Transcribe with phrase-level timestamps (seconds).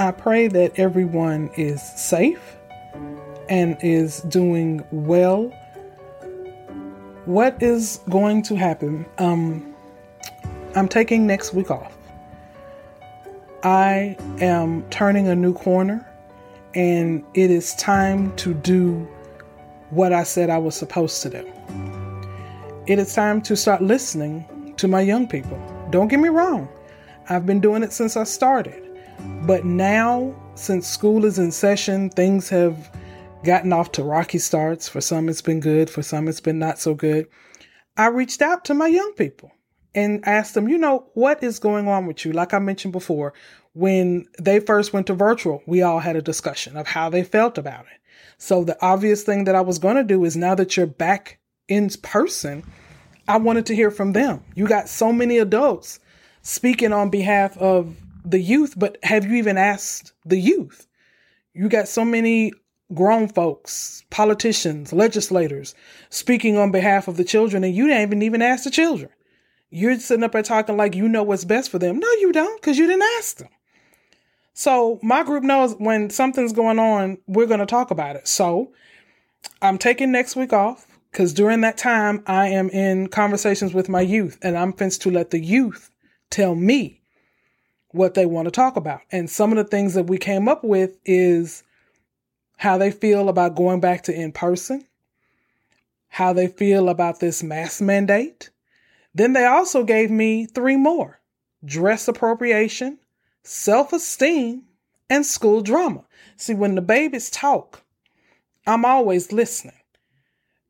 [0.00, 2.56] I pray that everyone is safe
[3.50, 5.52] and is doing well.
[7.26, 9.04] What is going to happen?
[9.18, 9.74] Um,
[10.74, 11.94] I'm taking next week off.
[13.62, 16.10] I am turning a new corner,
[16.72, 19.06] and it is time to do
[19.90, 21.52] what I said I was supposed to do.
[22.86, 25.60] It is time to start listening to my young people.
[25.90, 26.70] Don't get me wrong,
[27.28, 28.89] I've been doing it since I started.
[29.42, 32.94] But now, since school is in session, things have
[33.42, 34.88] gotten off to rocky starts.
[34.88, 37.26] For some, it's been good, for some, it's been not so good.
[37.96, 39.50] I reached out to my young people
[39.94, 42.32] and asked them, you know, what is going on with you?
[42.32, 43.32] Like I mentioned before,
[43.72, 47.56] when they first went to virtual, we all had a discussion of how they felt
[47.56, 48.00] about it.
[48.36, 51.38] So the obvious thing that I was going to do is now that you're back
[51.66, 52.62] in person,
[53.26, 54.44] I wanted to hear from them.
[54.54, 55.98] You got so many adults
[56.42, 60.86] speaking on behalf of the youth, but have you even asked the youth?
[61.52, 62.52] You got so many
[62.94, 65.74] grown folks, politicians, legislators
[66.10, 69.10] speaking on behalf of the children, and you didn't even ask the children.
[69.70, 71.98] You're sitting up there talking like you know what's best for them.
[71.98, 73.48] No, you don't, because you didn't ask them.
[74.52, 78.26] So my group knows when something's going on, we're going to talk about it.
[78.26, 78.72] So
[79.62, 84.00] I'm taking next week off because during that time I am in conversations with my
[84.00, 85.90] youth, and I'm fenced to let the youth
[86.30, 86.99] tell me
[87.92, 89.00] what they want to talk about.
[89.10, 91.62] And some of the things that we came up with is
[92.56, 94.86] how they feel about going back to in person,
[96.08, 98.50] how they feel about this mask mandate.
[99.14, 101.20] Then they also gave me three more
[101.64, 102.98] dress appropriation,
[103.42, 104.62] self esteem,
[105.08, 106.04] and school drama.
[106.36, 107.82] See, when the babies talk,
[108.66, 109.74] I'm always listening.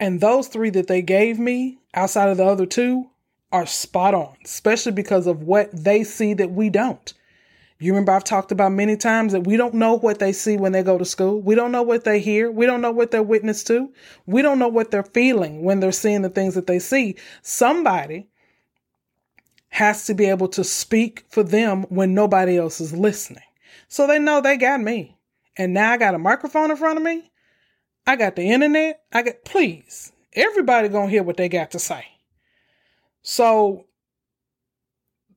[0.00, 3.10] And those three that they gave me, outside of the other two,
[3.54, 7.14] are spot on, especially because of what they see that we don't.
[7.78, 10.72] You remember I've talked about many times that we don't know what they see when
[10.72, 11.40] they go to school.
[11.40, 12.50] We don't know what they hear.
[12.50, 13.92] We don't know what they're witness to.
[14.26, 17.14] We don't know what they're feeling when they're seeing the things that they see.
[17.42, 18.28] Somebody
[19.68, 23.44] has to be able to speak for them when nobody else is listening.
[23.86, 25.16] So they know they got me.
[25.56, 27.30] And now I got a microphone in front of me.
[28.04, 29.02] I got the internet.
[29.12, 32.04] I got, please, everybody gonna hear what they got to say.
[33.26, 33.86] So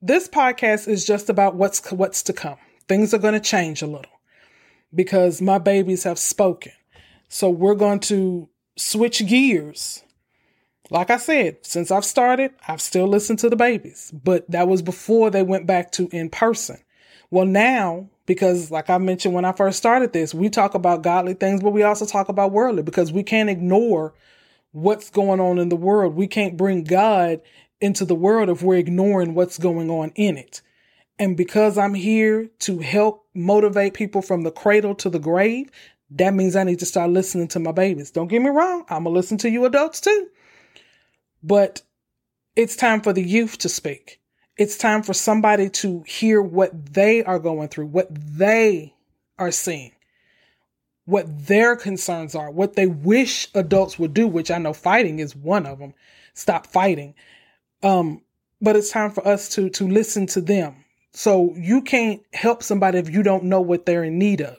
[0.00, 2.56] this podcast is just about what's what's to come.
[2.88, 4.20] Things are going to change a little
[4.94, 6.72] because my babies have spoken.
[7.28, 10.04] So we're going to switch gears.
[10.90, 14.80] Like I said, since I've started, I've still listened to the babies, but that was
[14.80, 16.78] before they went back to in person.
[17.30, 21.34] Well, now, because like I mentioned when I first started this, we talk about godly
[21.34, 24.14] things, but we also talk about worldly because we can't ignore
[24.70, 26.14] what's going on in the world.
[26.14, 27.40] We can't bring God
[27.82, 30.62] into the world if we're ignoring what's going on in it.
[31.18, 35.70] And because I'm here to help motivate people from the cradle to the grave,
[36.10, 38.10] that means I need to start listening to my babies.
[38.10, 40.28] Don't get me wrong, I'm going to listen to you adults too.
[41.42, 41.82] But
[42.54, 44.20] it's time for the youth to speak.
[44.56, 48.94] It's time for somebody to hear what they are going through, what they
[49.38, 49.92] are seeing,
[51.06, 55.34] what their concerns are, what they wish adults would do, which I know fighting is
[55.34, 55.94] one of them.
[56.34, 57.14] Stop fighting.
[57.82, 58.22] Um,
[58.60, 60.84] but it's time for us to to listen to them.
[61.12, 64.56] So you can't help somebody if you don't know what they're in need of.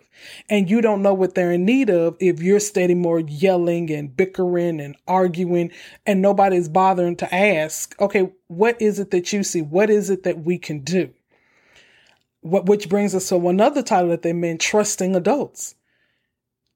[0.49, 4.15] And you don't know what they're in need of if you're steady more yelling and
[4.15, 5.71] bickering and arguing
[6.05, 9.61] and nobody's bothering to ask, okay, what is it that you see?
[9.61, 11.11] What is it that we can do?
[12.41, 15.75] What, which brings us to another title that they meant trusting adults.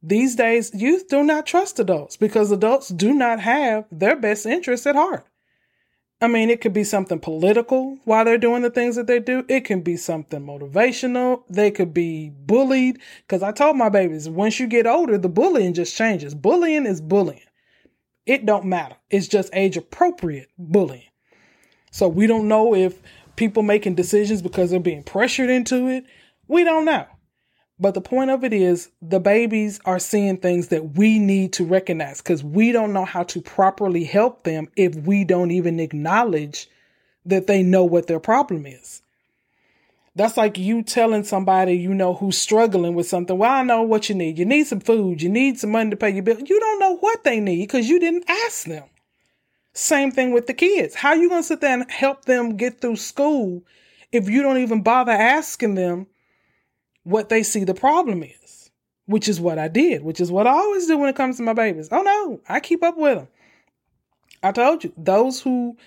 [0.01, 4.87] These days, youth do not trust adults because adults do not have their best interests
[4.87, 5.25] at heart.
[6.19, 9.45] I mean, it could be something political while they're doing the things that they do.
[9.47, 11.43] It can be something motivational.
[11.47, 12.99] They could be bullied.
[13.29, 16.33] Cause I told my babies, once you get older, the bullying just changes.
[16.33, 17.41] Bullying is bullying.
[18.25, 18.95] It don't matter.
[19.11, 21.03] It's just age appropriate bullying.
[21.91, 22.99] So we don't know if
[23.35, 26.05] people making decisions because they're being pressured into it.
[26.47, 27.05] We don't know.
[27.79, 31.65] But the point of it is the babies are seeing things that we need to
[31.65, 36.69] recognize because we don't know how to properly help them if we don't even acknowledge
[37.25, 39.01] that they know what their problem is.
[40.15, 43.37] That's like you telling somebody you know who's struggling with something.
[43.37, 44.39] Well, I know what you need.
[44.39, 45.21] You need some food.
[45.21, 46.39] You need some money to pay your bill.
[46.39, 48.85] You don't know what they need because you didn't ask them.
[49.73, 50.95] Same thing with the kids.
[50.95, 53.61] How you going to sit there and help them get through school
[54.11, 56.07] if you don't even bother asking them
[57.07, 58.69] what they see the problem is,
[59.05, 61.43] which is what I did, which is what I always do when it comes to
[61.43, 61.87] my babies.
[61.89, 63.27] Oh no, I keep up with them.
[64.43, 65.77] I told you, those who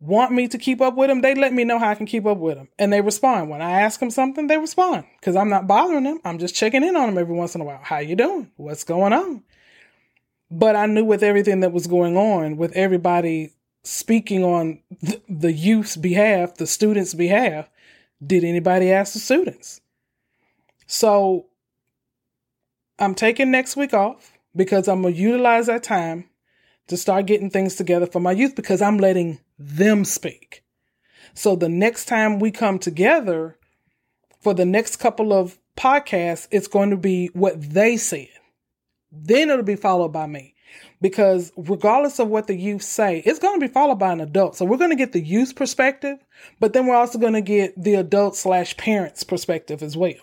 [0.00, 2.24] want me to keep up with them, they let me know how I can keep
[2.24, 2.68] up with them.
[2.78, 3.50] And they respond.
[3.50, 6.20] When I ask them something, they respond because I'm not bothering them.
[6.24, 7.80] I'm just checking in on them every once in a while.
[7.82, 8.50] How you doing?
[8.56, 9.42] What's going on?
[10.50, 13.52] But I knew with everything that was going on, with everybody
[13.84, 17.68] speaking on th- the youth's behalf, the students' behalf,
[18.26, 19.82] did anybody ask the students?
[20.86, 21.46] So
[22.98, 26.28] I'm taking next week off because I'm going to utilize that time
[26.86, 30.62] to start getting things together for my youth because I'm letting them speak.
[31.34, 33.58] So the next time we come together
[34.40, 38.28] for the next couple of podcasts, it's going to be what they said.
[39.10, 40.54] Then it'll be followed by me.
[41.00, 44.56] Because regardless of what the youth say, it's going to be followed by an adult.
[44.56, 46.18] So we're going to get the youth perspective,
[46.58, 50.14] but then we're also going to get the adult slash parents perspective as well.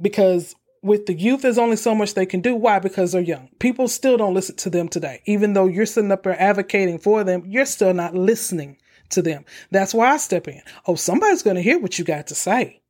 [0.00, 2.54] Because with the youth, there's only so much they can do.
[2.54, 2.78] Why?
[2.78, 3.50] Because they're young.
[3.58, 5.22] People still don't listen to them today.
[5.26, 8.78] Even though you're sitting up there advocating for them, you're still not listening
[9.10, 9.44] to them.
[9.70, 10.62] That's why I step in.
[10.86, 12.80] Oh, somebody's going to hear what you got to say.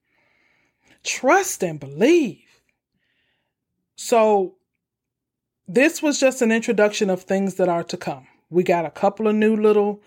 [1.03, 2.45] Trust and believe.
[3.97, 4.57] So,
[5.67, 8.27] this was just an introduction of things that are to come.
[8.51, 10.03] We got a couple of new little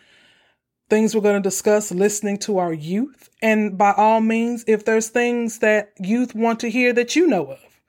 [0.90, 3.30] things we're going to discuss listening to our youth.
[3.42, 7.46] And by all means, if there's things that youth want to hear that you know
[7.48, 7.82] of,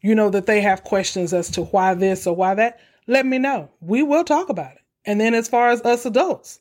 [0.00, 3.38] you know, that they have questions as to why this or why that, let me
[3.38, 3.70] know.
[3.80, 4.82] We will talk about it.
[5.04, 6.60] And then as far as us adults,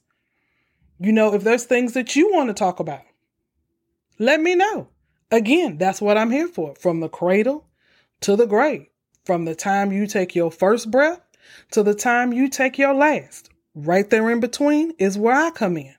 [0.99, 3.03] you know, if there's things that you want to talk about,
[4.19, 4.89] let me know.
[5.29, 6.73] Again, that's what I'm here for.
[6.75, 7.67] From the cradle
[8.21, 8.87] to the grave,
[9.25, 11.21] from the time you take your first breath
[11.71, 13.49] to the time you take your last.
[13.79, 15.93] Right there in between is where I come in.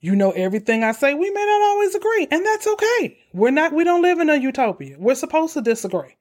[0.00, 3.18] You know everything I say, we may not always agree, and that's okay.
[3.34, 4.96] We're not we don't live in a utopia.
[4.98, 6.16] We're supposed to disagree.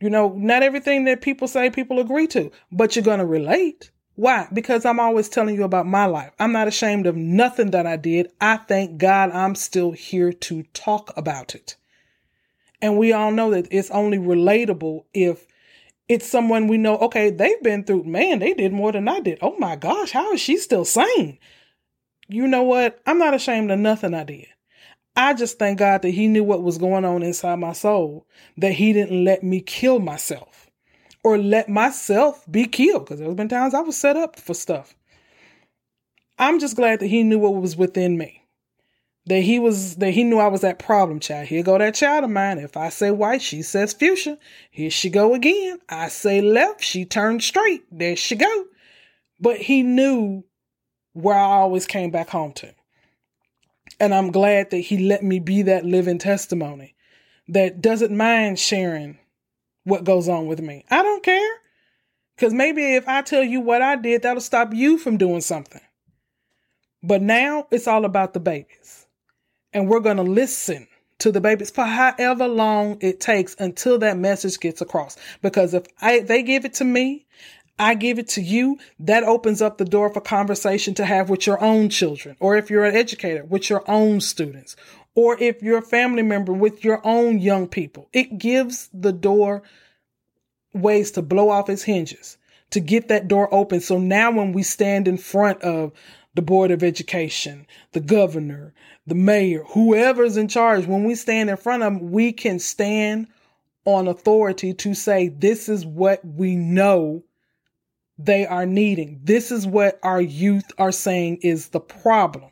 [0.00, 3.90] You know, not everything that people say people agree to, but you're going to relate.
[4.14, 4.46] Why?
[4.52, 6.30] Because I'm always telling you about my life.
[6.38, 8.30] I'm not ashamed of nothing that I did.
[8.40, 11.74] I thank God I'm still here to talk about it.
[12.80, 15.48] And we all know that it's only relatable if
[16.08, 19.38] it's someone we know, okay, they've been through, man, they did more than I did.
[19.40, 21.38] Oh my gosh, how is she still sane?
[22.28, 23.00] You know what?
[23.06, 24.46] I'm not ashamed of nothing I did.
[25.14, 28.26] I just thank God that He knew what was going on inside my soul,
[28.56, 30.70] that He didn't let me kill myself
[31.22, 34.94] or let myself be killed because there's been times I was set up for stuff.
[36.38, 38.41] I'm just glad that He knew what was within me
[39.26, 41.48] that he was that he knew I was that problem child.
[41.48, 42.58] Here go that child of mine.
[42.58, 44.38] If I say white, she says fuchsia.
[44.70, 45.78] Here she go again.
[45.88, 47.84] I say left, she turned straight.
[47.90, 48.64] There she go.
[49.38, 50.44] But he knew
[51.12, 52.74] where I always came back home to.
[54.00, 56.94] And I'm glad that he let me be that living testimony
[57.48, 59.18] that doesn't mind sharing
[59.84, 60.84] what goes on with me.
[60.90, 61.56] I don't care.
[62.34, 65.82] Because maybe if I tell you what I did, that'll stop you from doing something.
[67.02, 69.01] But now it's all about the babies
[69.72, 70.86] and we're going to listen
[71.18, 75.16] to the babies for however long it takes until that message gets across.
[75.40, 77.26] Because if I, they give it to me,
[77.78, 81.46] I give it to you, that opens up the door for conversation to have with
[81.46, 84.76] your own children, or if you're an educator, with your own students,
[85.14, 88.08] or if you're a family member with your own young people.
[88.12, 89.62] It gives the door
[90.74, 92.36] ways to blow off its hinges,
[92.70, 93.80] to get that door open.
[93.80, 95.92] So now when we stand in front of
[96.34, 98.72] the Board of Education, the governor,
[99.06, 103.26] the mayor, whoever's in charge, when we stand in front of them, we can stand
[103.84, 107.22] on authority to say, this is what we know
[108.18, 109.20] they are needing.
[109.24, 112.50] This is what our youth are saying is the problem.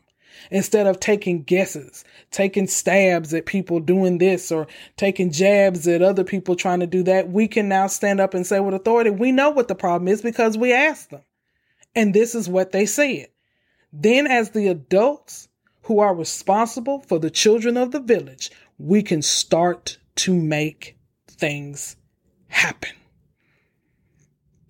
[0.50, 4.66] Instead of taking guesses, taking stabs at people doing this or
[4.96, 8.46] taking jabs at other people trying to do that, we can now stand up and
[8.46, 11.22] say with authority, we know what the problem is because we asked them.
[11.94, 13.28] And this is what they said.
[13.92, 15.48] Then, as the adults
[15.82, 20.96] who are responsible for the children of the village, we can start to make
[21.28, 21.96] things
[22.48, 22.90] happen.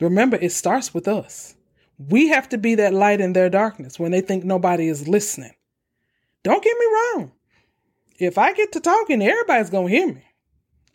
[0.00, 1.54] Remember, it starts with us.
[1.98, 5.54] We have to be that light in their darkness when they think nobody is listening.
[6.42, 7.32] Don't get me wrong.
[8.18, 10.24] If I get to talking, everybody's going to hear me.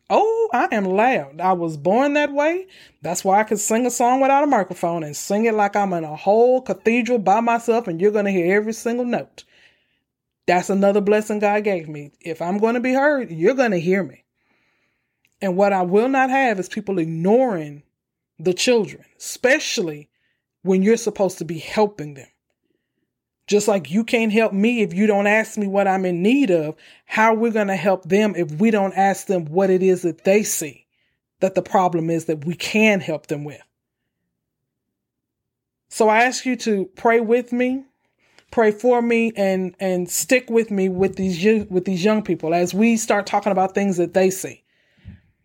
[0.09, 1.41] Oh, I am loud.
[1.41, 2.67] I was born that way.
[3.01, 5.93] That's why I can sing a song without a microphone and sing it like I'm
[5.93, 9.43] in a whole cathedral by myself and you're going to hear every single note.
[10.45, 12.11] That's another blessing God gave me.
[12.21, 14.23] If I'm going to be heard, you're going to hear me.
[15.41, 17.81] And what I will not have is people ignoring
[18.37, 20.09] the children, especially
[20.61, 22.27] when you're supposed to be helping them.
[23.47, 26.49] Just like you can't help me if you don't ask me what I'm in need
[26.49, 26.75] of,
[27.05, 30.23] how we're going to help them if we don't ask them what it is that
[30.23, 30.85] they see
[31.41, 33.61] that the problem is that we can help them with.
[35.89, 37.85] So I ask you to pray with me
[38.55, 42.73] pray for me and and stick with me with these with these young people as
[42.73, 44.63] we start talking about things that they see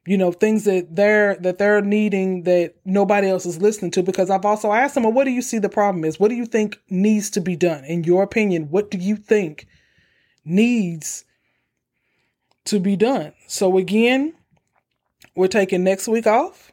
[0.06, 4.30] you know things that they're that they're needing that nobody else is listening to because
[4.30, 6.18] i've also asked them well what do you see the problem is?
[6.18, 7.84] What do you think needs to be done?
[7.84, 9.66] In your opinion what do you think
[10.44, 11.24] needs
[12.64, 13.32] to be done?
[13.46, 14.34] So again
[15.34, 16.72] we're taking next week off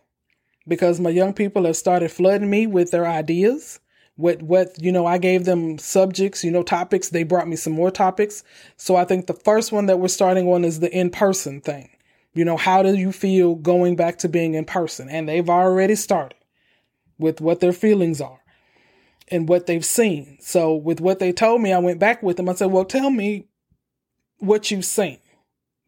[0.67, 3.79] because my young people have started flooding me with their ideas
[4.15, 7.09] what what you know i gave them subjects you know topics.
[7.09, 8.43] They brought me some more topics.
[8.77, 11.89] So i think the first one that we're starting on is the in-person thing
[12.37, 15.95] you know how do you feel going back to being in person and they've already
[15.95, 16.37] started
[17.17, 18.39] with what their feelings are
[19.29, 22.49] and what they've seen so with what they told me i went back with them
[22.49, 23.47] i said well tell me
[24.39, 25.19] what you've seen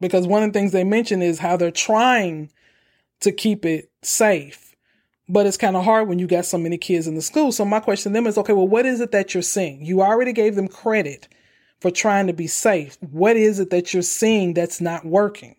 [0.02, 2.52] because one of the things they mentioned is how they're trying
[3.20, 4.70] to keep it safe
[5.30, 7.52] but it's kind of hard when you got so many kids in the school.
[7.52, 9.86] So my question to them is, okay, well, what is it that you're seeing?
[9.86, 11.28] You already gave them credit
[11.80, 12.98] for trying to be safe.
[13.00, 15.56] What is it that you're seeing that's not working?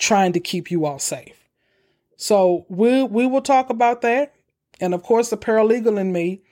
[0.00, 1.48] Trying to keep you all safe.
[2.16, 4.34] So we we will talk about that.
[4.80, 6.42] And of course, the paralegal in me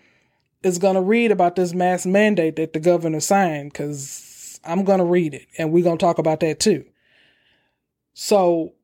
[0.63, 4.99] is going to read about this mask mandate that the governor signed because I'm going
[4.99, 6.85] to read it and we're going to talk about that too.
[8.15, 8.75] So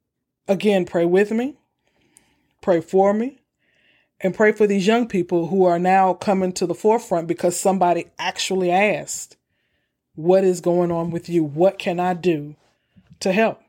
[0.49, 1.57] again, pray with me
[2.65, 3.39] pray for me,
[4.21, 8.07] and pray for these young people who are now coming to the forefront because somebody
[8.19, 9.37] actually asked,
[10.15, 11.45] What is going on with you?
[11.45, 12.57] What can I do
[13.21, 13.61] to help?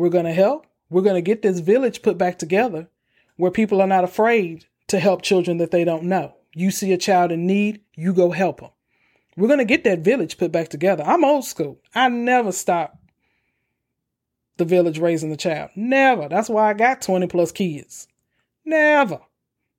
[0.00, 0.66] We're going to help.
[0.88, 2.88] We're going to get this village put back together
[3.36, 6.36] where people are not afraid to help children that they don't know.
[6.54, 8.70] You see a child in need, you go help them.
[9.36, 11.04] We're going to get that village put back together.
[11.04, 11.80] I'm old school.
[11.94, 12.96] I never stop
[14.56, 15.68] the village raising the child.
[15.76, 16.30] Never.
[16.30, 18.08] That's why I got 20 plus kids.
[18.64, 19.20] Never.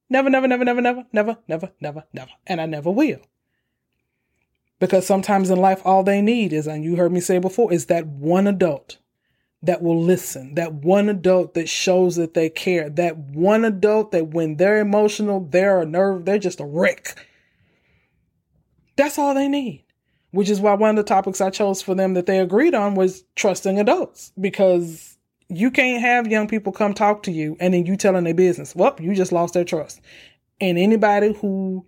[0.07, 2.31] Never, never, never, never, never, never, never, never, never.
[2.45, 3.21] And I never will.
[4.79, 7.87] Because sometimes in life, all they need is, and you heard me say before, is
[7.87, 8.99] that one adult
[9.63, 14.29] that will listen, that one adult that shows that they care, that one adult that
[14.29, 17.25] when they're emotional, they're a nerve, they're just a wreck.
[18.95, 19.85] That's all they need.
[20.31, 22.95] Which is why one of the topics I chose for them that they agreed on
[22.95, 25.17] was trusting adults because
[25.49, 28.73] you can't have young people come talk to you and then you telling their business.
[28.73, 29.99] Well, you just lost their trust.
[30.61, 31.85] And anybody who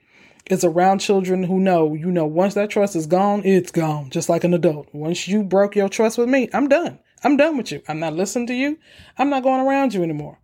[0.49, 4.27] is around children who know, you know, once that trust is gone, it's gone, just
[4.27, 4.89] like an adult.
[4.91, 6.99] Once you broke your trust with me, I'm done.
[7.23, 7.81] I'm done with you.
[7.87, 8.77] I'm not listening to you.
[9.17, 10.39] I'm not going around you anymore.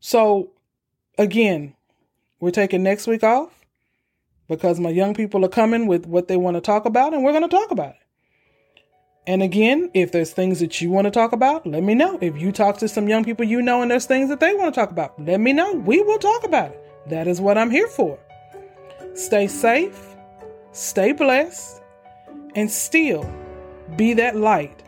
[0.00, 0.52] So,
[1.18, 1.74] again,
[2.40, 3.52] we're taking next week off
[4.48, 7.32] because my young people are coming with what they want to talk about, and we're
[7.32, 7.96] going to talk about it.
[9.26, 12.18] And again, if there's things that you want to talk about, let me know.
[12.20, 14.74] If you talk to some young people you know and there's things that they want
[14.74, 15.74] to talk about, let me know.
[15.74, 17.08] We will talk about it.
[17.08, 18.18] That is what I'm here for.
[19.14, 20.16] Stay safe,
[20.72, 21.82] stay blessed,
[22.54, 23.30] and still
[23.96, 24.82] be that light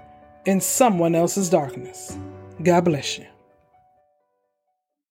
[0.44, 2.16] in someone else's darkness.
[2.62, 3.26] God bless you.